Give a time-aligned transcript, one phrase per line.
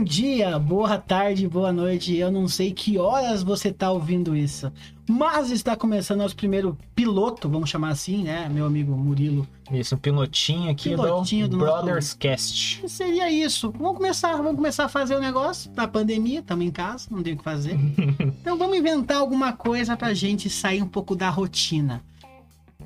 [0.00, 2.16] Bom dia, boa tarde, boa noite.
[2.16, 4.72] Eu não sei que horas você tá ouvindo isso,
[5.06, 9.46] mas está começando nosso primeiro piloto, vamos chamar assim, né, meu amigo Murilo?
[9.70, 12.88] Isso, um pilotinho aqui Pilotinho do do, nosso- Brothers Cast.
[12.88, 13.70] Seria isso.
[13.72, 17.34] Vamos começar, vamos começar a fazer o negócio da pandemia, estamos em casa, não tem
[17.34, 17.78] o que fazer.
[18.40, 22.02] então vamos inventar alguma coisa pra gente sair um pouco da rotina.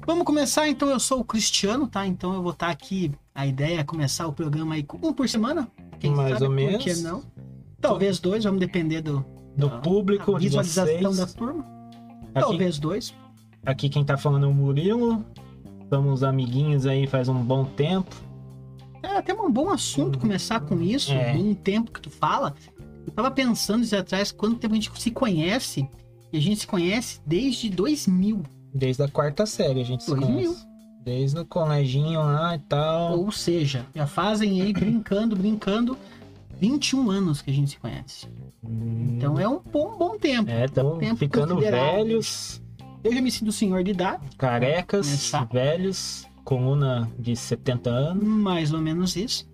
[0.05, 2.05] Vamos começar, então eu sou o Cristiano, tá?
[2.07, 3.13] Então eu vou estar aqui.
[3.35, 5.69] A ideia é começar o programa aí um por semana.
[5.99, 6.83] Quem Mais ou Por menos.
[6.85, 7.23] que não?
[7.81, 9.25] Talvez dois, vamos depender do,
[9.57, 11.17] Do da- público, da de visualização vocês.
[11.19, 11.65] da turma.
[12.35, 13.15] Aqui, Talvez dois.
[13.65, 15.25] aqui quem tá falando é o Murilo.
[15.91, 18.15] Somos amiguinhos aí faz um bom tempo.
[19.03, 21.35] É até um bom assunto começar com isso, É.
[21.37, 22.55] um tempo que tu fala.
[23.07, 25.87] Eu tava pensando isso atrás, quanto tempo a gente se conhece,
[26.33, 28.43] e a gente se conhece desde 2000.
[28.75, 30.57] Desde a quarta série a gente se 2000.
[31.05, 33.19] Desde o coleginho lá e tal.
[33.19, 35.99] Ou seja, já fazem aí, brincando, brincando,
[36.59, 38.27] 21 anos que a gente se conhece.
[38.63, 40.51] Então é um bom, bom tempo.
[40.51, 42.63] É, estamos tempo ficando velhos,
[43.03, 48.25] Eu já me sinto senhor de idade, carecas, velhos, coluna de 70 anos.
[48.25, 49.47] mais ou menos isso.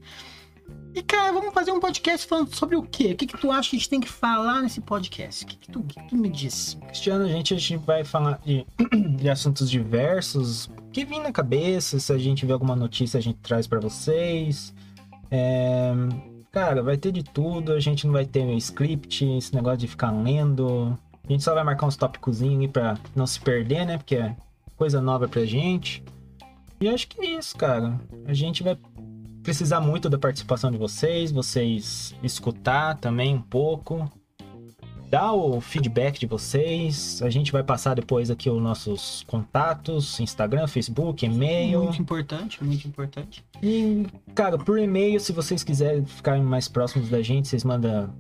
[0.95, 3.13] E, cara, vamos fazer um podcast falando sobre o quê?
[3.13, 5.45] O que, que tu acha que a gente tem que falar nesse podcast?
[5.45, 6.77] O que, que, tu, o que tu me diz?
[6.89, 8.67] Cristiano, a gente, a gente vai falar de,
[9.17, 12.01] de assuntos diversos que vêm na cabeça.
[12.01, 14.75] Se a gente vê alguma notícia, a gente traz pra vocês.
[15.31, 15.93] É,
[16.51, 17.73] cara, vai ter de tudo.
[17.73, 20.99] A gente não vai ter script, esse negócio de ficar lendo.
[21.25, 23.97] A gente só vai marcar uns tópicozinhos aí pra não se perder, né?
[23.97, 24.35] Porque é
[24.77, 26.03] coisa nova pra gente.
[26.81, 28.01] E acho que é isso, cara.
[28.25, 28.75] A gente vai
[29.43, 34.11] precisar muito da participação de vocês, vocês escutar também um pouco
[35.11, 37.21] dar o feedback de vocês.
[37.21, 41.83] A gente vai passar depois aqui os nossos contatos, Instagram, Facebook, e-mail.
[41.83, 43.45] Muito importante, muito importante.
[43.61, 48.15] E, cara, por e-mail, se vocês quiserem ficarem mais próximos da gente, vocês mandam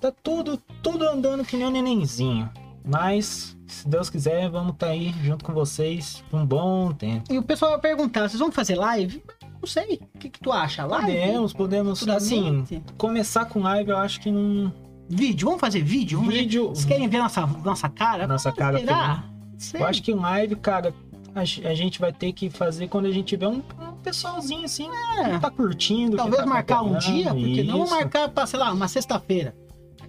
[0.01, 2.49] Tá tudo, tudo andando que nem um nenenzinho.
[2.83, 7.31] Mas, se Deus quiser, vamos estar aí junto com vocês por um bom tempo.
[7.31, 9.23] E o pessoal vai perguntar, vocês vão fazer live?
[9.63, 10.01] Não sei.
[10.13, 10.85] O que, que tu acha?
[10.85, 11.05] Live?
[11.07, 12.09] Podemos, podemos.
[12.09, 12.65] Assim,
[12.97, 14.73] começar com live eu acho que não.
[15.07, 16.17] Vídeo, vamos fazer vídeo?
[16.17, 16.67] Vamos fazer- Vídeo.
[16.67, 18.27] Vocês querem ver nossa, nossa cara?
[18.27, 19.23] Nossa cara Será?
[19.57, 19.79] Sei.
[19.81, 20.93] Eu acho que live, cara,
[21.33, 24.65] a, ge- a gente vai ter que fazer quando a gente tiver um, um pessoalzinho
[24.65, 25.29] assim, É.
[25.35, 26.17] que tá curtindo.
[26.17, 27.93] Talvez tá marcar um dia, porque não isso.
[27.95, 29.55] marcar para, sei lá, uma sexta-feira.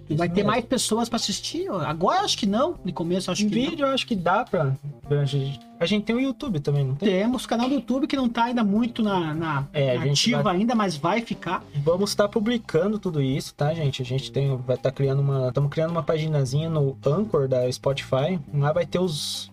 [0.09, 0.49] Isso vai ter mesmo.
[0.51, 1.67] mais pessoas para assistir.
[1.71, 3.69] Agora acho que não, no começo acho Em que não.
[3.71, 4.75] vídeo eu acho que dá pra.
[5.09, 7.09] A gente, a gente tem o YouTube também, não tem?
[7.09, 10.73] Temos canal do YouTube que não tá ainda muito na, na É, ativa vai- ainda,
[10.73, 11.63] mas vai ficar.
[11.75, 14.01] Vamos estar publicando tudo isso, tá, gente?
[14.01, 15.49] A gente tem, vai estar criando uma.
[15.49, 18.39] Estamos criando uma paginazinha no Anchor da Spotify.
[18.53, 19.51] Lá vai ter os,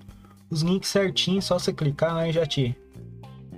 [0.51, 2.75] os links certinhos, só você clicar lá e já te,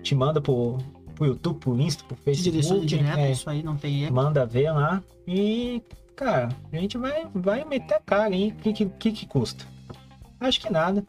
[0.03, 0.79] te manda pro,
[1.15, 2.85] pro YouTube, pro Insta, pro Facebook.
[2.87, 4.15] direta, é, isso aí não tem erro.
[4.15, 5.01] manda ver lá.
[5.29, 5.81] E,
[6.17, 8.49] cara, a gente vai, vai meter a cara aí.
[8.49, 9.65] O que, que que custa?
[10.41, 11.05] Acho que nada.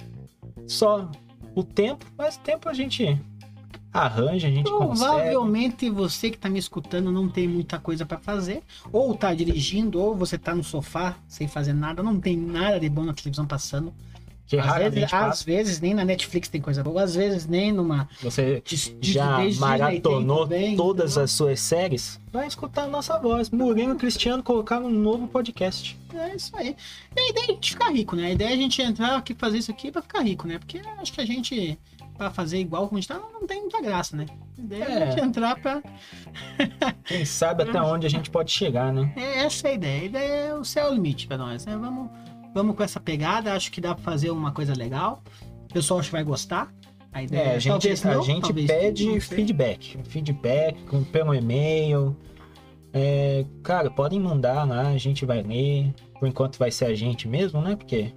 [0.68, 1.10] Só
[1.54, 3.20] o tempo, mas tempo a gente
[3.94, 5.10] arranja, a gente consegue.
[5.10, 10.00] Provavelmente você que tá me escutando não tem muita coisa para fazer, ou tá dirigindo,
[10.00, 13.46] ou você tá no sofá sem fazer nada, não tem nada de bom na televisão
[13.46, 13.94] passando.
[14.48, 18.08] Que às, vezes, às vezes nem na Netflix tem coisa boa, às vezes nem numa
[18.22, 21.24] Você de- de- já maratonou 80 também, todas entendeu?
[21.24, 23.50] as suas séries, vai escutar a nossa voz.
[23.50, 25.98] Murilo e Cristiano colocaram um novo podcast.
[26.14, 26.76] É isso aí.
[27.16, 28.28] E a ideia é a gente ficar rico, né?
[28.28, 30.60] A ideia é a gente entrar aqui fazer isso aqui pra ficar rico, né?
[30.60, 31.80] Porque acho que a gente
[32.16, 34.26] pra fazer igual como a gente tá, não, não tem muita graça, né?
[34.58, 35.04] A ideia é, É.
[35.04, 35.82] a gente entrar pra.
[37.06, 39.12] Quem sabe até onde a gente pode chegar, né?
[39.16, 40.02] É, essa é a ideia.
[40.02, 41.76] A ideia é o céu é o limite pra nós, né?
[41.76, 42.10] Vamos,
[42.56, 43.54] vamos com essa pegada.
[43.54, 45.22] Acho que dá pra fazer uma coisa legal.
[45.70, 46.74] O pessoal acho que vai gostar.
[47.12, 49.98] A ideia É, a gente, talvez a não, gente talvez pede não feedback.
[50.06, 50.78] Feedback
[51.12, 52.16] pelo e-mail.
[52.94, 55.94] É, cara, podem mandar lá, a gente vai ler.
[56.18, 57.76] Por enquanto vai ser a gente mesmo, né?
[57.76, 58.14] Porque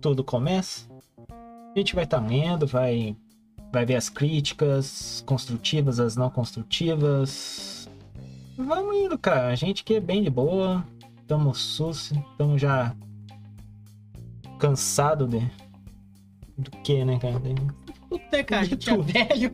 [0.00, 0.88] tudo começa.
[1.30, 3.16] A gente vai estar lendo, vai,
[3.72, 7.88] vai ver as críticas construtivas, as não construtivas.
[8.56, 9.48] Vamos indo, cara.
[9.48, 10.84] A gente que é bem de boa.
[11.26, 12.94] Tamo sus, tamo já
[14.58, 15.38] cansado de.
[16.58, 17.40] Do que, né, cara?
[18.08, 19.50] Puta, cara, a gente é velho.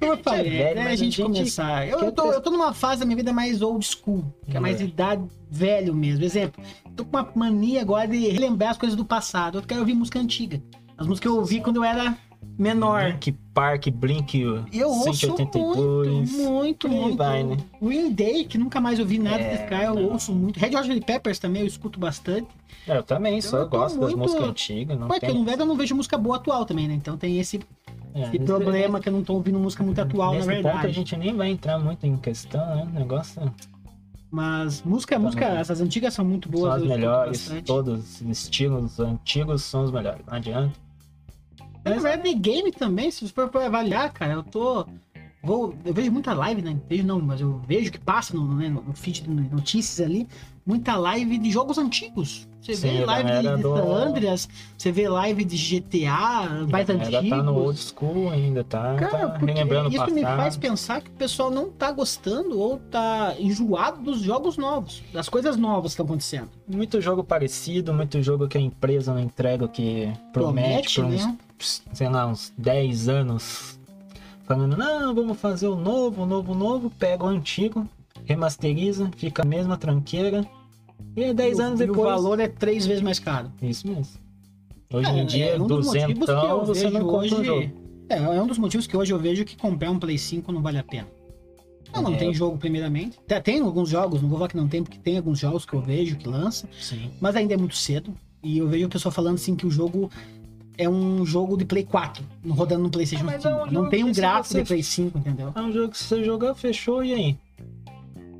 [0.00, 1.86] Como eu falei, é velho, a gente começar.
[1.86, 4.60] Eu, eu tô, eu tô numa fase da minha vida mais old school, que é
[4.60, 4.84] mais É.
[4.84, 6.24] idade velho mesmo.
[6.24, 6.62] Exemplo,
[6.96, 9.58] tô com uma mania agora de relembrar as coisas do passado.
[9.58, 10.60] Eu quero ouvir música antiga.
[10.96, 12.16] As músicas que eu ouvi quando eu era
[12.58, 13.02] menor.
[13.04, 14.38] Blink Park, Blink
[14.72, 16.30] E eu ouço 182.
[16.32, 17.16] muito, muito, aí muito.
[17.16, 17.56] vai, né?
[17.80, 20.12] Green Day, que nunca mais ouvi nada É, desse cara, eu não.
[20.12, 20.58] ouço muito.
[20.58, 22.48] Red Hot Chili Peppers também eu escuto bastante.
[22.88, 24.98] É, eu também, só Eu gosto das muito- músicas antigas.
[24.98, 25.28] Não Porque tem...
[25.30, 26.94] eu não vejo, eu não vejo música boa atual também, né?
[26.94, 27.58] Então tem esse,
[28.14, 30.66] é, esse nesse- problema que eu não tô ouvindo música muito atual, Nesse na ponto
[30.68, 30.92] a verdade.
[30.94, 32.88] gente nem vai entrar muito em questão, né?
[32.90, 33.52] O negócio
[34.30, 36.62] Mas música, música, Tá, essas antigas são muito boas.
[36.74, 40.24] são as melhores, todos os estilos antigos são os melhores.
[40.26, 40.72] Não adianta.
[41.84, 44.86] Na verdade, game também, se você for pra avaliar, cara, eu tô.
[45.42, 46.76] Vou, eu vejo muita live, né?
[46.86, 50.28] Vejo não, mas eu vejo que passa no, né, no feed de notícias ali,
[50.66, 52.46] muita live de jogos antigos.
[52.60, 54.46] Você Sim, vê live de, de do- Andreas,
[54.76, 57.30] você vê live de GTA, mais antigos.
[57.30, 58.94] tá no old school ainda, tá?
[58.96, 60.14] Cara, tá relembrando o isso passado.
[60.14, 65.02] me faz pensar que o pessoal não tá gostando ou tá enjoado dos jogos novos,
[65.10, 66.50] das coisas novas que estão acontecendo.
[66.68, 71.04] Muito jogo parecido, muito jogo que a empresa não entrega o que promete, Promete, por
[71.06, 71.38] uns, né?
[71.92, 73.78] Sei lá, uns 10 anos.
[74.44, 76.90] Falando, não, vamos fazer o novo, o novo, o novo.
[76.90, 77.88] Pega o antigo,
[78.24, 80.44] remasteriza, fica a mesma tranqueira.
[81.16, 82.00] E é 10 E o- anos e depois.
[82.00, 83.50] o valor é três vezes mais caro.
[83.62, 84.06] Isso mesmo.
[84.92, 87.18] Hoje É, em dia, é um dos motivos que eu duzentão, você não compra um
[87.40, 87.70] hoje- jogo.
[88.08, 90.60] É, é um dos motivos que hoje eu vejo que comprar um Play 5 não
[90.60, 91.06] vale a pena.
[91.94, 92.16] Não, não É.
[92.16, 93.18] tem jogo primeiramente.
[93.26, 95.74] Tem, tem alguns jogos, não vou falar que não tem, porque tem alguns jogos que
[95.74, 97.10] eu vejo que lança, Sim.
[97.20, 98.12] mas ainda é muito cedo.
[98.42, 100.10] E eu vejo o pessoal falando assim que o jogo
[100.78, 103.48] é um jogo de Play 4, rodando no PlayStation Mas 5.
[103.48, 105.52] é um não tem um gráfico você- de Play 5, entendeu?
[105.54, 107.36] É um jogo que você jogar, fechou, e aí?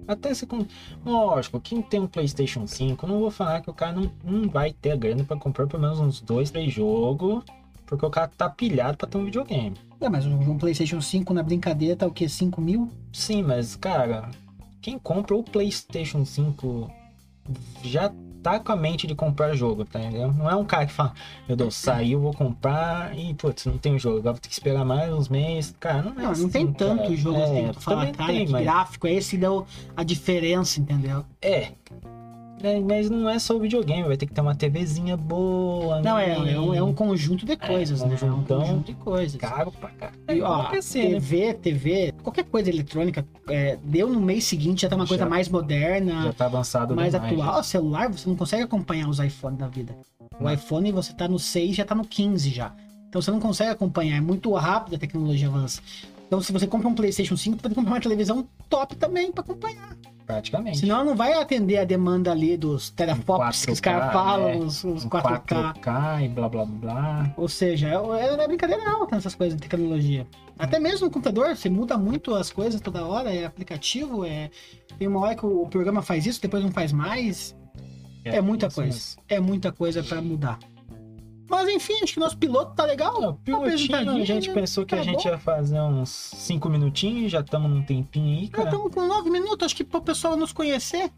[0.08, 0.66] Até se com.
[1.06, 4.72] Lógico, quem tem um PlayStation 5, não vou falar que o cara não, não vai
[4.72, 7.44] ter a grana pra comprar pelo menos uns dois, três jogos,
[7.86, 9.76] porque o cara tá pilhado pra ter um videogame.
[10.00, 12.28] É, mas um, um PlayStation 5 na brincadeira tá o quê?
[12.28, 12.88] 5 mil?
[13.12, 14.28] Sim, mas, cara,
[14.82, 16.90] quem compra o PlayStation 5
[17.84, 18.10] já
[18.42, 20.34] tá com a mente de comprar jogo, tá entendendo?
[20.34, 21.12] Não é um cara que fala,
[21.46, 24.84] meu Deus, saiu, vou comprar e, putz, não tem jogo, agora vou ter que esperar
[24.84, 25.74] mais uns meses.
[25.78, 27.16] Cara, não é Não, não assim, tem tanto cara.
[27.16, 28.62] jogo é, assim tu também cara, tem, mas...
[28.62, 29.66] gráfico é esse que deu
[29.96, 31.24] a diferença, entendeu?
[31.40, 31.68] É.
[32.62, 36.00] É, Mas não é só o videogame, vai ter que ter uma TVzinha boa.
[36.02, 36.30] Não, né?
[36.30, 38.12] é, é, um, é um conjunto de coisas, né?
[38.20, 38.60] É um conjuntão.
[38.60, 39.40] conjunto de coisas.
[39.40, 40.12] caro pra cá.
[40.28, 41.08] E, ó, PC, né?
[41.20, 45.30] TV, TV, qualquer coisa eletrônica, é, deu no mês seguinte, já tá uma coisa Já-
[45.30, 47.62] mais Já moderna, tá avançado mais demais, atual.
[47.64, 49.96] celular, você não consegue acompanhar os iPhones da vida.
[50.38, 50.52] O Não.
[50.52, 52.74] iPhone, você tá no 6, já tá no 15 já.
[53.08, 55.80] Então você não consegue acompanhar, é muito rápido a tecnologia avança.
[56.26, 59.42] Então se você compra um PlayStation 5, você pode comprar uma televisão top também pra
[59.42, 59.96] acompanhar.
[60.30, 60.78] Praticamente.
[60.78, 64.56] Senão não vai atender a demanda ali dos teraflops que os 4K, caras falam, é.
[64.56, 65.74] os, os Um 4K.
[65.74, 67.34] 4K e blá blá blá.
[67.36, 70.26] Ou seja, é, é brincadeira alta nessas coisas de tecnologia.
[70.58, 74.50] Até mesmo no computador, você muda muito as coisas toda hora, é aplicativo, é.
[74.98, 77.56] Tem uma hora que o programa faz isso, depois não faz mais.
[78.24, 78.92] É, muita isso coisa.
[78.92, 79.22] mesmo.
[79.28, 80.58] É muita coisa pra mudar.
[81.50, 83.12] Mas enfim, acho que o nosso piloto tá legal.
[83.20, 84.54] Ó, pilotinho, a gente né?
[84.54, 85.30] pensou que Tá a gente bom.
[85.30, 88.68] ia fazer uns 5 minutinhos, já estamos num tempinho aí, Já cara.
[88.70, 91.10] estamos com nove minutos, acho que pro pessoal nos conhecer.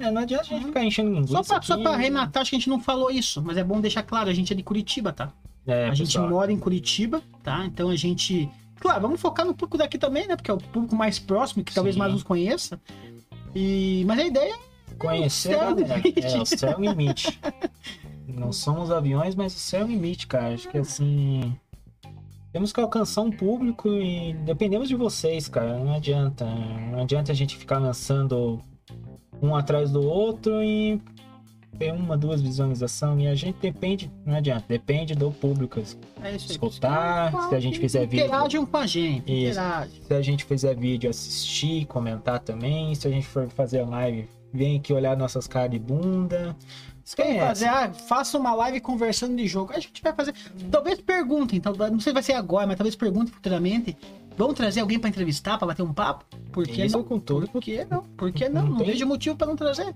[0.00, 2.56] É, não adianta a gente ficar enchendo linguiça Só pra, só pra arrematar, acho que
[2.56, 5.12] a gente não falou isso, mas é bom deixar claro, a gente é de Curitiba,
[5.12, 5.32] tá?
[5.64, 6.28] É, a gente pessoal.
[6.28, 7.64] mora em Curitiba, tá?
[7.64, 8.48] Então a gente.
[8.80, 10.34] Claro, vamos focar no público daqui também, né?
[10.34, 11.98] Porque é o público mais próximo, que talvez Sim.
[12.00, 12.80] mais nos conheça.
[13.54, 14.02] E...
[14.06, 16.02] Mas a ideia é Conhecer o céu galera.
[16.16, 17.38] É, o céu é o limite.
[18.28, 20.54] Não somos aviões, mas o céu é o limite, cara.
[20.54, 21.54] Acho que assim.
[22.52, 25.78] Temos que alcançar um público e dependemos de vocês, cara.
[25.78, 26.44] Não adianta.
[26.44, 28.60] Não adianta a gente ficar lançando
[29.40, 31.00] um atrás do outro e
[31.78, 33.22] ter uma, duas visualizações.
[33.22, 35.78] E a gente depende, não adianta, depende do público.
[36.22, 36.50] É isso aí.
[36.50, 38.26] Escutar, se a gente fizer vídeo.
[38.26, 39.32] Interajam com a gente.
[39.32, 39.60] Isso.
[39.60, 40.02] Interagem.
[40.02, 42.94] Se a gente fizer vídeo, assistir, comentar também.
[42.94, 46.56] Se a gente for fazer live, vem aqui olhar nossas caras de bunda.
[47.16, 49.72] Quem é fazer, ah, faça uma live conversando de jogo.
[49.72, 50.34] A gente vai fazer.
[50.70, 53.96] Talvez perguntem, então, não sei se vai ser agora, mas talvez perguntem futuramente.
[54.36, 56.24] Vamos trazer alguém pra entrevistar, pra bater um papo?
[56.52, 57.02] Por que Isso não?
[57.02, 57.48] com tudo.
[57.48, 58.04] Por que não?
[58.16, 58.62] Por que não?
[58.62, 59.92] Não Não, tem- vejo motivo pra não trazer.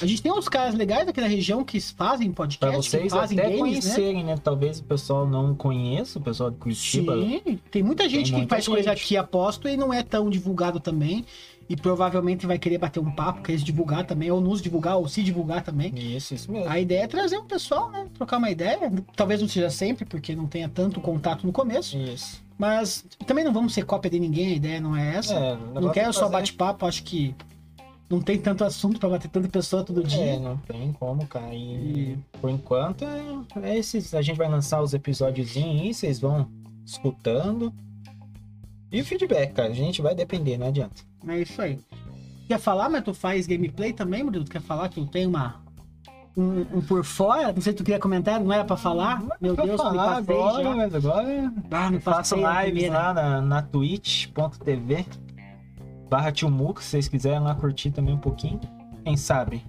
[0.00, 3.12] A gente tem uns caras legais aqui na região que fazem Pra podcast, que vocês
[3.12, 3.68] fazem até games, né?
[3.68, 4.36] conhecerem, né?
[4.42, 7.14] Talvez o pessoal não conheça, o pessoal de Curitiba.
[7.14, 9.02] Sim, tem muita gente que muita faz coisa gente.
[9.04, 11.22] aqui, aposto, e não é tão divulgado também.
[11.68, 15.08] E provavelmente vai querer bater um papo, querer se divulgar também, ou nos divulgar, ou
[15.08, 15.92] se divulgar também.
[15.96, 16.68] Isso, isso mesmo.
[16.68, 18.06] A ideia é trazer um pessoal, né?
[18.14, 18.78] Trocar uma ideia.
[19.16, 21.96] Talvez não seja sempre, porque não tenha tanto contato no começo.
[21.96, 22.42] Isso.
[22.58, 25.34] Mas também não vamos ser cópia de ninguém, a ideia não é essa.
[25.34, 27.34] É, não quero é só bate-papo, acho que
[28.08, 30.38] não tem tanto assunto pra bater tanta pessoa todo É, dia.
[30.38, 31.52] não tem como, cara.
[31.54, 34.14] E, E- por enquanto, é, é esses.
[34.14, 36.46] A gente vai lançar os episódios aí, vocês vão
[36.86, 37.72] escutando.
[38.94, 41.02] E o feedback, cara, a gente vai depender, não adianta.
[41.26, 41.80] É isso aí.
[42.46, 44.24] Quer falar, mas tu faz gameplay também?
[44.30, 45.62] Tu quer falar que eu tenho uma.
[46.36, 47.52] Um, um por fora?
[47.52, 49.22] Não sei se tu queria comentar, não era pra falar?
[49.40, 50.76] Meu Pra Deus, me falar passei agora, já.
[50.76, 55.06] mas agora Ah, me faço lives lá na, na twitch.tv
[56.08, 58.60] barra Tilmuco, se vocês quiserem lá curtir também um pouquinho.
[59.04, 59.64] Quem sabe?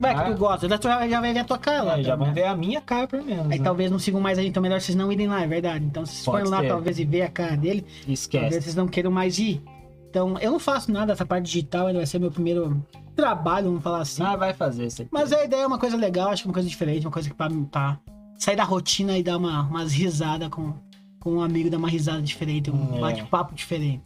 [0.00, 1.98] Vai que tu gosta, já, tu já vai ver a tua cara lá.
[1.98, 2.26] É, já também.
[2.26, 3.50] vão ver a minha cara pelo menos.
[3.50, 3.64] Aí né?
[3.64, 5.84] talvez não sigam mais a gente, então melhor vocês não irem lá, é verdade.
[5.84, 6.68] Então se vocês Pode forem lá ser.
[6.68, 8.60] talvez e ver a cara dele, talvez Esquece.
[8.62, 9.62] vocês não queiram mais ir.
[10.10, 12.82] Então eu não faço nada dessa parte digital, ainda vai ser meu primeiro
[13.16, 14.22] trabalho, vamos falar assim.
[14.22, 15.10] Ah, vai fazer isso aqui.
[15.12, 17.28] Mas a ideia é uma coisa legal, acho que é uma coisa diferente, uma coisa
[17.28, 17.98] que pra, pra
[18.38, 20.72] sair da rotina e dar uma, umas risadas com,
[21.18, 23.00] com um amigo, dar uma risada diferente, um É.
[23.00, 24.02] bate-papo diferente.